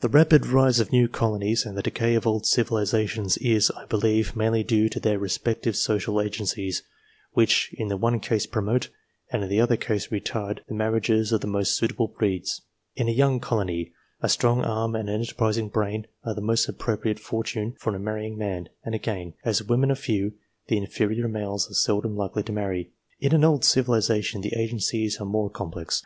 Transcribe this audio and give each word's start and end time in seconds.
The 0.00 0.10
rapid 0.10 0.44
rise 0.44 0.78
of 0.78 0.92
new 0.92 1.08
colonies 1.08 1.64
and 1.64 1.74
the 1.74 1.80
decay 1.82 2.16
of 2.16 2.26
old 2.26 2.44
civilizations 2.44 3.38
is, 3.38 3.70
I 3.70 3.86
believe, 3.86 4.36
mainly 4.36 4.62
due 4.62 4.90
to 4.90 5.00
their 5.00 5.18
respective 5.18 5.74
social 5.74 6.20
agencies, 6.20 6.82
which 7.32 7.72
in 7.78 7.88
the 7.88 7.96
one 7.96 8.20
case 8.20 8.44
promote, 8.44 8.90
and 9.32 9.42
in 9.42 9.48
the 9.48 9.58
other 9.58 9.78
case 9.78 10.08
retard, 10.08 10.58
the 10.68 10.74
marriages 10.74 11.32
of 11.32 11.40
the 11.40 11.46
most 11.46 11.74
suitable 11.78 12.08
breeds. 12.08 12.60
In 12.94 13.08
a 13.08 13.10
young 13.10 13.40
colony, 13.40 13.94
a 14.20 14.28
strong 14.28 14.62
arm 14.62 14.94
and 14.94 15.08
an 15.08 15.22
enterprising 15.22 15.70
brain 15.70 16.06
are 16.22 16.34
the 16.34 16.42
most 16.42 16.68
appropriate 16.68 17.18
fortune 17.18 17.74
for 17.80 17.94
a 17.96 17.98
marrying 17.98 18.36
man, 18.36 18.68
and 18.84 18.94
again, 18.94 19.32
as 19.46 19.60
the 19.60 19.64
women 19.64 19.90
are 19.90 19.94
few, 19.94 20.34
the 20.66 20.76
inferior 20.76 21.26
males 21.26 21.70
are 21.70 21.74
seldom 21.74 22.14
likely 22.16 22.42
to 22.42 22.52
marry. 22.52 22.92
In 23.18 23.34
an 23.34 23.44
old 23.44 23.64
civilization, 23.64 24.42
the 24.42 24.54
agencies 24.58 25.18
are 25.18 25.24
more 25.24 25.48
complex. 25.48 25.94